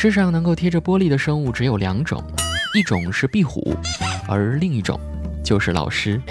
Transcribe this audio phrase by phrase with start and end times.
[0.00, 2.22] 世上能够贴着玻璃的生物只有两种，
[2.72, 3.76] 一种是壁虎，
[4.28, 4.96] 而另一种
[5.42, 6.22] 就是老师。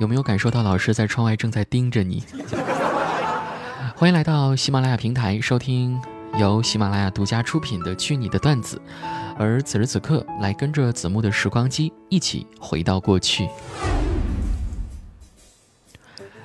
[0.00, 2.24] 有没有感受到老师在窗外正在盯着你？
[3.94, 6.00] 欢迎来到喜马拉雅平台收听
[6.38, 8.80] 由喜马拉雅独家出品的《去你的段子》，
[9.38, 13.46] 而此时此刻，来跟着子木的时光机一起回到过去。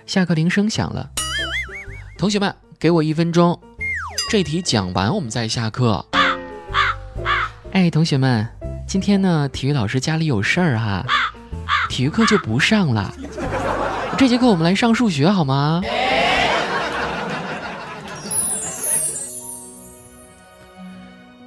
[0.05, 1.09] 下课铃声响了，
[2.17, 3.61] 同学们，给我一分钟，
[4.27, 6.03] 这题讲完我们再下课。
[7.73, 8.49] 哎，同学们，
[8.87, 11.05] 今天呢，体育老师家里有事儿哈，
[11.89, 13.13] 体育课就不上了。
[14.17, 15.83] 这节课我们来上数学好吗？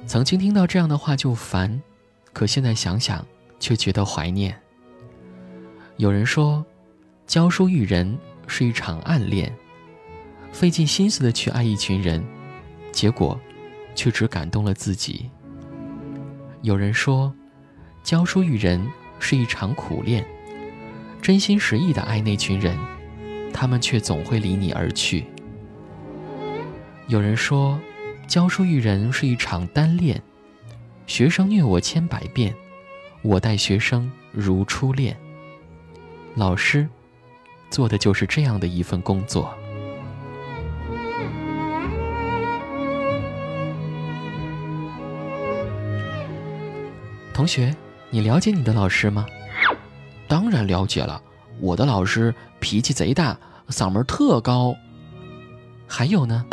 [0.07, 1.81] 曾经听到这样的话就烦，
[2.31, 3.25] 可现在想想
[3.59, 4.57] 却觉得怀念。
[5.97, 6.65] 有人说，
[7.27, 9.53] 教书育人是一场暗恋，
[10.55, 12.23] 费尽心思的去爱一群人，
[12.93, 13.37] 结果
[13.93, 15.29] 却只感动了自己。
[16.61, 17.35] 有人说，
[18.03, 18.87] 教书育人
[19.19, 20.25] 是一场苦恋，
[21.21, 22.73] 真心实意的爱那群人，
[23.53, 25.25] 他们却总会离你而去。
[27.07, 27.77] 有人说。
[28.27, 30.19] 教书育人是一场单恋，
[31.05, 32.55] 学生虐我千百遍，
[33.21, 35.15] 我待学生如初恋。
[36.33, 36.89] 老师
[37.69, 39.55] 做的就是这样的一份工作。
[47.45, 47.75] 同学，
[48.09, 49.23] 你了解你的老师吗？
[50.27, 51.21] 当然了解了，
[51.59, 53.37] 我的老师脾气贼大，
[53.69, 54.75] 嗓门特高。
[55.87, 56.43] 还有呢？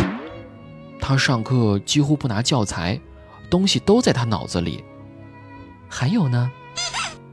[1.01, 3.01] 他上课几乎不拿教材，
[3.49, 4.85] 东西都在他脑子里。
[5.89, 6.53] 还有呢，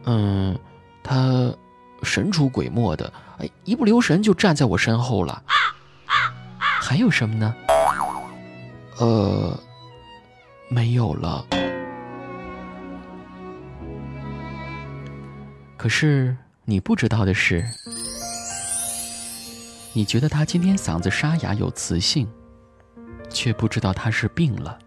[0.05, 0.57] 嗯，
[1.03, 1.53] 他
[2.01, 5.43] 神出鬼没的，哎，一不留神就站在我身后了。
[6.79, 7.53] 还有什么呢？
[8.99, 9.53] 呃，
[10.69, 11.45] 没有了。
[15.79, 16.35] 可是
[16.65, 17.65] 你不知道的是，
[19.93, 22.27] 你觉得他今天嗓子沙哑有磁性。
[23.31, 24.79] 却不知道他是病了，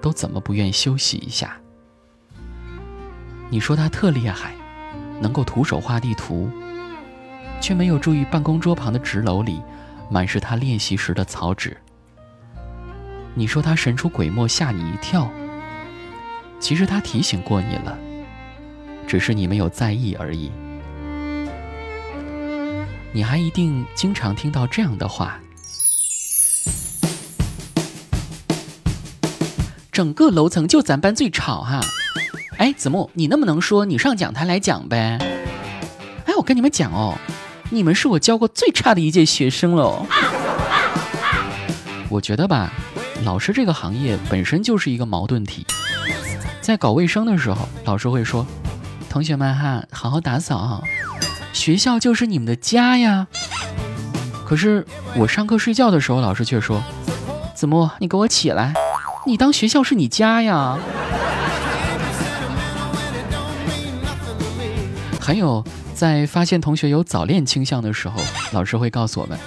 [0.00, 1.56] 都怎么不愿休息一下？
[3.50, 4.54] 你说他特厉害，
[5.20, 6.48] 能够徒手画地图，
[7.60, 9.60] 却没有注意办公桌旁的纸篓里
[10.08, 11.76] 满是他练习时的草纸。
[13.34, 15.28] 你说他神出鬼没，吓你一跳，
[16.60, 17.98] 其实他提醒过你了，
[19.06, 20.50] 只是你没有在意而已。
[23.12, 25.38] 你还一定经常听到这样的话。
[29.92, 31.80] 整个楼层就咱班最吵哈，
[32.58, 35.18] 哎，子木，你那么能说你上讲台来讲呗？
[36.26, 37.16] 哎，我跟你们讲哦，
[37.70, 40.04] 你们是我教过最差的一届学生喽。
[42.08, 42.72] 我觉得吧，
[43.24, 45.64] 老师这个行业本身就是一个矛盾体。
[46.60, 48.44] 在搞卫生的时候，老师会说
[49.14, 50.82] ：“同学们哈，好好打扫，
[51.52, 53.28] 学校就是你们的家呀。”
[54.44, 56.82] 可是我上课睡觉的时候，老师却说
[57.54, 58.74] ：“子木，你给我起来。”
[59.24, 60.76] 你当学校是你家呀？
[65.20, 65.64] 还有，
[65.94, 68.20] 在发现同学有早恋倾向的时候，
[68.50, 69.38] 老师会告诉我们：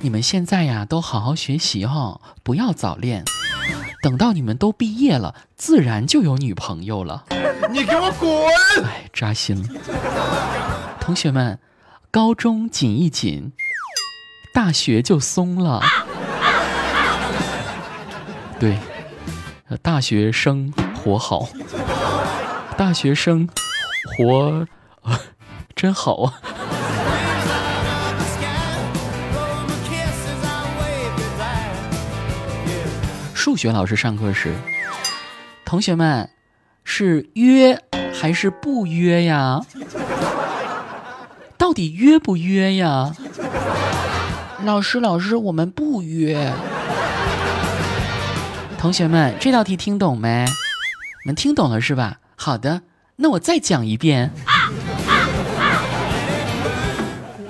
[0.00, 3.22] 你们现在呀，都好好学习哈，不要早恋。
[4.06, 7.24] 等到你们都毕业了，自然就有女朋友了。
[7.72, 8.84] 你给我滚！
[8.84, 9.68] 哎，扎心了。
[11.00, 11.58] 同学们，
[12.12, 13.52] 高中紧一紧，
[14.54, 15.82] 大学就松了。
[18.60, 18.78] 对。
[19.82, 21.48] 大学生活好，
[22.78, 23.48] 大学生
[24.16, 24.64] 活
[25.74, 26.40] 真好啊！
[33.46, 34.52] 数学老师上课时，
[35.64, 36.28] 同学们
[36.82, 37.80] 是约
[38.12, 39.60] 还是不约呀？
[41.56, 43.14] 到底约不约呀？
[44.64, 46.52] 老师，老师，我们不约。
[48.76, 50.44] 同学们，这道题听懂没？
[51.24, 52.18] 你们听懂了是吧？
[52.34, 52.82] 好的，
[53.14, 54.32] 那我再讲一遍。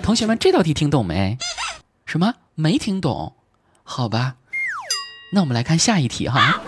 [0.02, 1.38] 同学们，这道题听懂没？
[2.04, 2.34] 什么？
[2.54, 3.32] 没听懂？
[3.82, 4.34] 好吧，
[5.36, 6.62] 那我们来看下一题哈。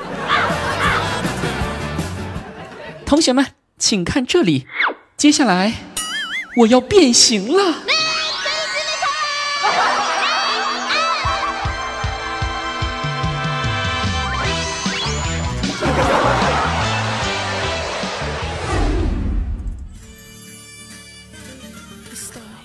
[3.06, 3.46] 同学们，
[3.78, 4.66] 请看这里，
[5.16, 5.72] 接下来
[6.54, 7.76] 我要变形了。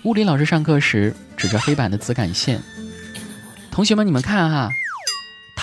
[0.04, 2.62] 物理老师上课时指着黑板的磁感线
[3.72, 4.70] ：“同学们，你们看哈，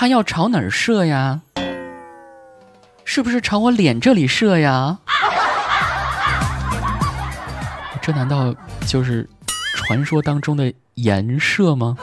[0.00, 1.43] 他要朝哪儿射呀？
[3.05, 4.99] 是不是朝我脸这里射呀？
[8.00, 8.55] 这难道
[8.87, 9.29] 就是
[9.75, 11.99] 传说当中的颜射吗？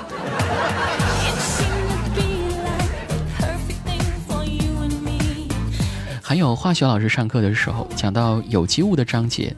[6.22, 9.56] 还有化学老师上课的时候讲到有机物的章节，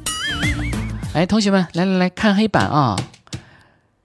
[1.14, 2.96] 哎，同学们，来来来看黑板啊！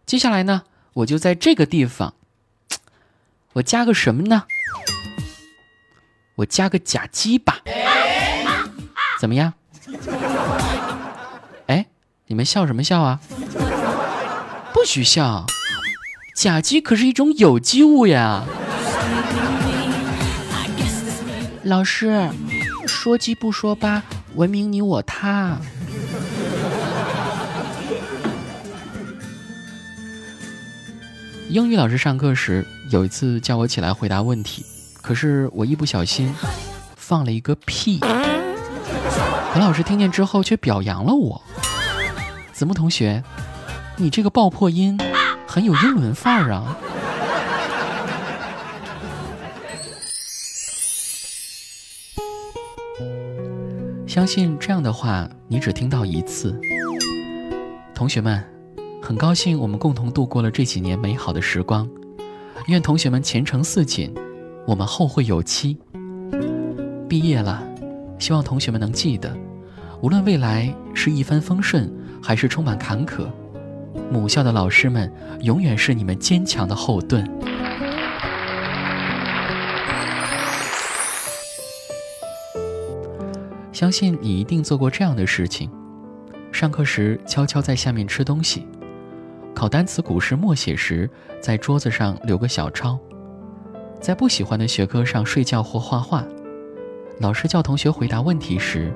[0.05, 2.15] 接下来呢，我就在这个地方，
[3.55, 4.45] 我加个什么呢？
[6.35, 7.61] 我加个甲基吧，
[9.21, 9.55] 怎么样？
[11.69, 11.87] 哎，
[12.27, 13.21] 你们笑什么笑啊？
[14.73, 15.47] 不许笑，
[16.37, 18.45] 甲基可是一种有机物呀。
[21.63, 22.29] 老师。
[22.87, 24.03] 说鸡不说八，
[24.35, 25.59] 文明你我他。
[31.55, 34.67] 英语老师上课时有一次叫我起来回答问题，
[35.01, 36.35] 可是我一不小心
[36.97, 41.41] 放了一个屁，何老师听见之后却表扬了我。
[42.53, 43.23] 子木同学，
[43.97, 44.99] 你这个爆破音
[45.47, 46.77] 很有英伦范儿啊。
[54.09, 56.61] 相信这样的话，你只听到一次。
[57.95, 58.45] 同学们，
[59.05, 61.87] 很高兴我们共同度过了这几年美好的时光。
[62.69, 64.11] 愿同学们前程似锦，
[64.67, 65.77] 我们后会有期。
[67.07, 67.63] 毕业了，
[68.19, 69.37] 希望同学们能记得，
[70.01, 71.93] 无论未来是一帆风顺，
[72.23, 73.27] 还是充满坎坷，
[74.11, 75.13] 母校的老师们
[75.43, 77.31] 永远是你们坚强的后盾。
[83.71, 85.71] 相信你一定做过这样的事情：
[86.51, 88.67] 上课时悄悄在下面吃东西，
[89.55, 91.09] 考单词、古诗、默写时
[91.41, 92.99] 在桌子上留个小抄，
[94.01, 96.25] 在不喜欢的学科上睡觉或画画，
[97.21, 98.93] 老师叫同学回答问题时，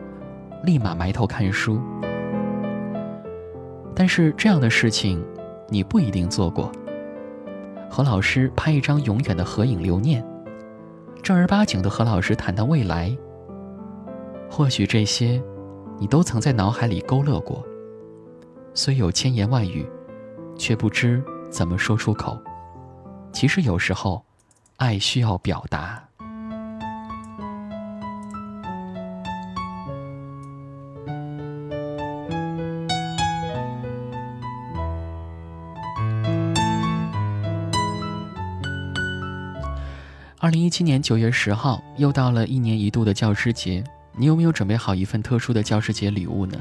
[0.65, 1.81] 立马埋头看书。
[3.95, 5.25] 但是这样的事情，
[5.69, 6.71] 你不一定做过。
[7.89, 10.23] 和老师拍一张永远的合影留念，
[11.23, 13.17] 正儿八经的和老师谈谈未来。
[14.51, 15.43] 或许这些，
[15.99, 17.65] 你都曾在脑海里勾勒过。
[18.75, 19.87] 虽有千言万语，
[20.59, 22.37] 却不知怎么说出口。
[23.33, 24.25] 其实有时候，
[24.77, 26.03] 爱需要表达。
[40.41, 43.85] 二零一七年九月十号，又到了一年一度的教师节。
[44.17, 46.59] 你有没有准备好一份特殊的教师节礼物呢？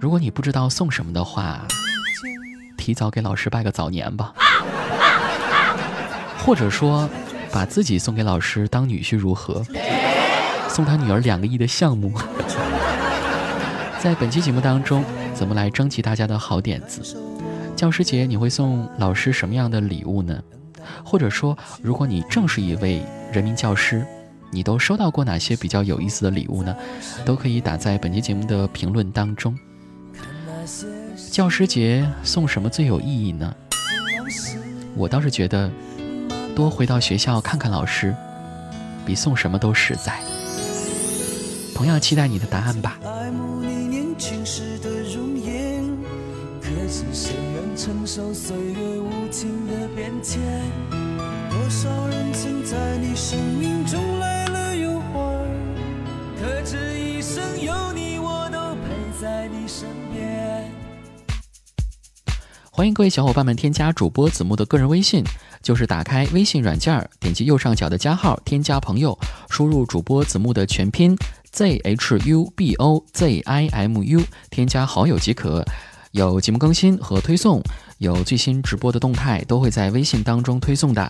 [0.00, 1.66] 如果你不知道送什么的话，
[2.82, 4.34] 提早给老师拜个早年吧。
[6.44, 7.08] 或者说，
[7.52, 9.64] 把自己送给老师当女婿如何？
[10.68, 12.12] 送他女儿两个亿的项目。
[14.02, 17.16] 在本期节目当中，怎么来征集大家的好点子？
[17.76, 20.42] 教师节你会送老师什么样的礼物呢？
[21.04, 23.00] 或者说，如果你正是一位
[23.32, 24.04] 人民教师？
[24.50, 26.74] 你都收到过哪些比较有意思的礼物呢？
[27.24, 29.56] 都可以打在本期节目的评论当中。
[31.32, 33.54] 教师节送什么最有意义呢？
[34.94, 35.70] 我倒是觉得，
[36.54, 38.14] 多回到学校看看老师，
[39.06, 40.20] 比送什么都实在。
[41.74, 42.98] 同样期待你的答案吧。
[47.74, 50.38] 承受岁月无情的变迁
[51.50, 54.31] 多少人曾在你生命中来？
[62.82, 65.22] 欢迎各位小伙伴们添加主播子木的个人微信，
[65.62, 69.16] 就是打开微信软件，点击右上角的加号，添加朋友，
[69.48, 71.16] 输入主播子木的全拼
[71.52, 74.20] z h u b o z i m u，
[74.50, 75.64] 添加好友即可。
[76.10, 77.62] 有节目更新和推送，
[78.02, 81.08] 有最新直播的动态，都会在微信当中推送的。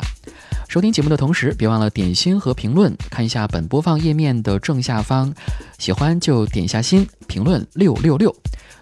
[0.69, 5.33] 收听节目的同时，别忘了点心和评论，看一下本播放页面的正下方，
[5.79, 8.35] 喜欢就点下心，评论六六六。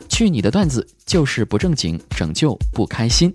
[0.09, 3.33] 去你的段子，就是不正经，拯救不开心。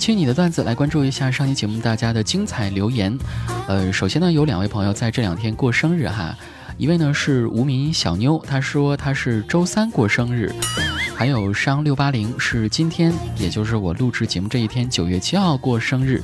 [0.00, 3.16] 听你的段子，来关注一下上期节目大家的精彩留言。
[3.68, 6.34] 呃，首先呢，有两位朋友在这两天过生日哈，
[6.78, 10.52] 一位呢是无名小妞，她说她是周三过生日，
[11.14, 16.22] 还有商六八零是今天，也就是我录制节目这一天，九月七号过生日，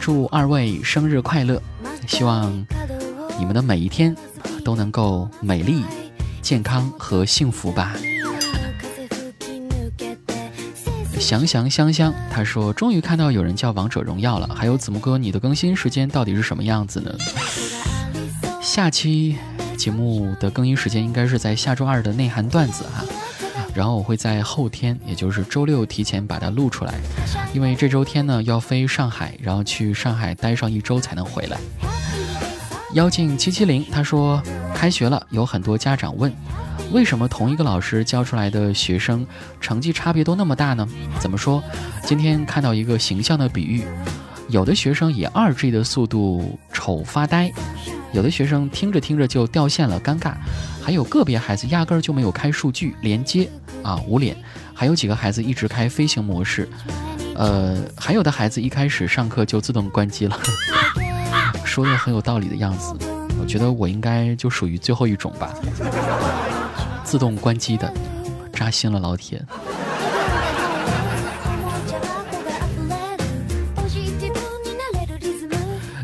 [0.00, 1.62] 祝二位生日快乐！
[2.06, 2.50] 希望
[3.38, 4.16] 你们的每一天
[4.64, 5.84] 都能够美丽、
[6.40, 7.94] 健康和幸福吧。
[11.20, 14.48] 祥祥香香，他说终于看到有人叫王者荣耀了。
[14.54, 17.14] 还有子木哥，你的更新时间到底是什么样子呢？
[18.62, 19.36] 下期
[19.76, 23.04] 节目的更新时间应该是在下周二的内涵段子哈。
[23.74, 26.94] 然后我会在后天，也就是周六提前把它录出来，
[27.52, 31.58] 因为这周天呢要飞上海，然后去上海待上一周才能回来。
[32.94, 34.42] 妖精七七零他说，
[34.74, 36.32] 开学了，有很多家长问，
[36.92, 39.26] 为什么同一个老师教出来的学生
[39.60, 40.86] 成绩差别都那么大呢？
[41.20, 41.62] 怎么说？
[42.04, 43.84] 今天看到一个形象的比喻，
[44.48, 47.52] 有的学生以二 G 的速度丑发呆，
[48.12, 50.34] 有的学生听着听着就掉线了，尴尬，
[50.82, 53.48] 还有个别孩子压根儿就没有开数据连接。
[53.82, 54.36] 啊，捂脸，
[54.74, 56.68] 还有几个孩子一直开飞行模式，
[57.34, 60.38] 呃，还有的孩子一开始上课就自动关机了，
[61.64, 62.94] 说的很有道理的样子。
[63.40, 65.54] 我觉得我应该就属于最后一种吧，
[67.10, 67.92] 自动关机的，
[68.52, 69.44] 扎心了，老铁。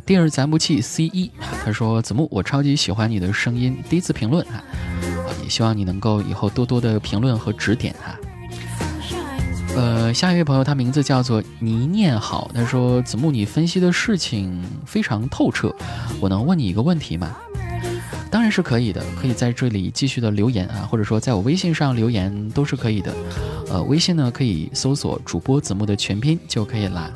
[0.04, 1.30] 第二咱不气 C 一，
[1.64, 4.60] 他说子木，我超级喜欢你的声音，第一次评论啊。
[5.48, 8.16] 希望你能够以后多多的评论和指点哈。
[9.76, 15.72] 呃，下一位朋友，他名字叫做倪念好，他说：“子木，你分析的事情非常透彻，
[16.18, 17.36] 我能问你一个问题吗？”
[18.30, 23.14] 当然是可以的，可以在这里继续的留言啊，或者说在我微信上留言都是可以的。
[23.70, 27.10] 呃，微信呢可以搜索主播子木的全拼就可以啦。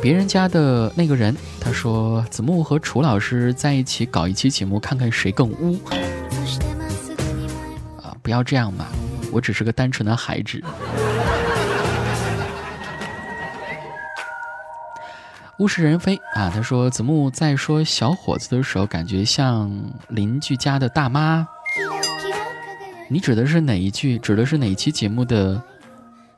[0.00, 5.76] 别人家的那个人，他说子木和楚老师在一起搞一期节目，看看谁更污。
[8.00, 8.86] 啊，不要这样嘛，
[9.32, 10.62] 我只是个单纯的孩子。
[15.58, 19.68] 物是人非啊，他说子木在说小伙子的时候，感觉像
[20.08, 21.46] 邻居家的大妈。
[23.08, 24.18] 你指的是哪一句？
[24.20, 25.60] 指的是哪一期节目的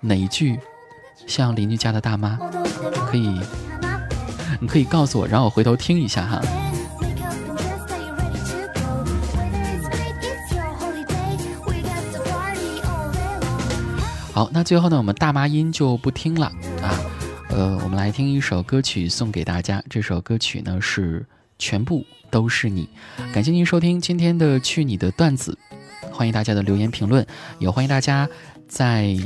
[0.01, 0.59] 哪一句？
[1.27, 2.39] 像邻居家的大妈？
[3.11, 3.39] 可以，
[4.59, 6.41] 你可以告诉我，然后我回头听一下哈。
[14.33, 16.47] 好，那最后呢，我们大妈音就不听了
[16.83, 16.97] 啊。
[17.51, 19.83] 呃，我们来听一首歌曲送给大家。
[19.91, 21.21] 这首歌曲呢是
[21.59, 22.89] 《全部都是你》。
[23.33, 25.59] 感谢您收听今天的去你的段子，
[26.13, 27.27] 欢迎大家的留言评论，
[27.59, 28.29] 也欢迎大家。
[28.69, 29.17] 在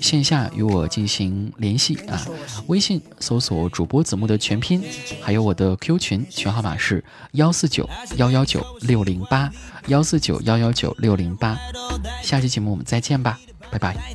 [0.00, 2.24] 线下与我进行联系啊，
[2.68, 4.80] 微信搜索主播子木的全拼，
[5.20, 7.02] 还有我的 Q 群群号码是
[7.32, 9.50] 幺四九幺幺九六零八
[9.88, 11.58] 幺四九幺幺九六零八，
[12.22, 13.36] 下期节目我们再见吧，
[13.78, 14.14] 拜拜。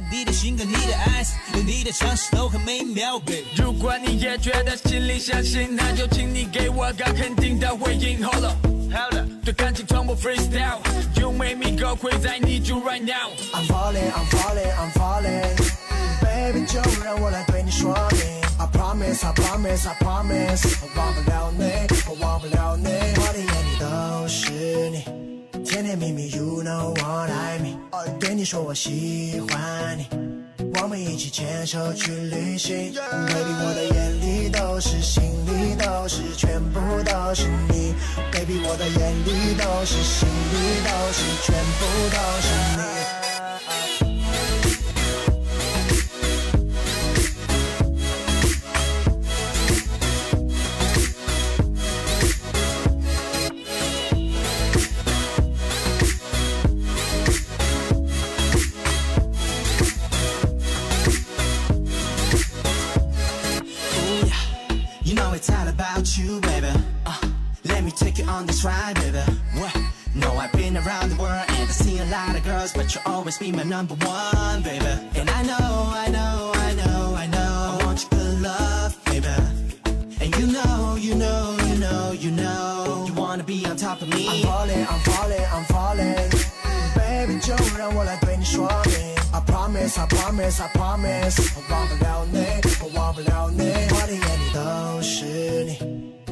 [9.44, 10.80] 对感情从不 freestyle
[11.16, 14.92] You make me go crazy I need you right now I'm falling I'm falling I'm
[14.92, 15.56] falling
[16.22, 18.22] Baby 就让我来对你说明
[18.58, 21.66] I promise I promise I promise 我忘不了你
[22.08, 25.19] 我忘不了你我的眼里都是你
[25.70, 27.78] 甜甜蜜蜜 You know what I mean
[28.20, 30.08] 对你说我喜欢你
[30.82, 37.94] 我们一起牵手去旅行，Baby，我的眼里都是，心里都是，全部都是你。
[38.32, 42.89] Baby，我的眼里都是，心里都是，全部都是你。
[73.25, 74.87] always be my number one, baby.
[75.17, 79.29] And I know, I know, I know, I know, I want your good love, baby.
[80.21, 84.09] And you know, you know, you know, you know, you wanna be on top of
[84.09, 84.29] me.
[84.29, 86.31] I'm falling, I'm falling, I'm falling.
[86.95, 89.15] Baby, 就让我来对你说明。
[89.33, 92.39] I promise, I promise, I promise，我忘不了你，
[92.81, 96.15] 我忘不了你，我的眼里都是你，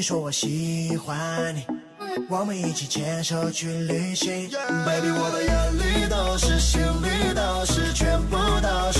[0.00, 1.62] 你说我喜欢你，
[2.30, 4.48] 我们一起牵手去旅行。
[4.86, 8.99] Baby，我的眼里都是，心里都是，全部都是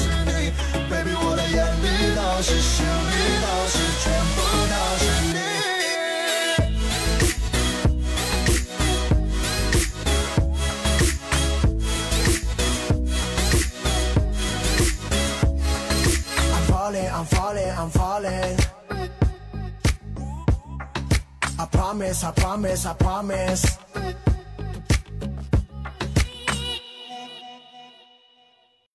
[22.22, 23.79] I promise, I promise.